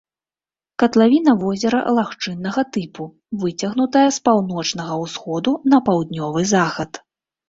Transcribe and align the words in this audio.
Катлавіна 0.83 1.33
возера 1.41 1.81
лагчыннага 1.97 2.63
тыпу, 2.77 3.03
выцягнутая 3.43 4.05
з 4.15 4.23
паўночнага 4.31 4.97
ўсходу 5.03 5.53
на 5.75 5.81
паўднёвы 5.91 6.41
захад. 6.55 6.91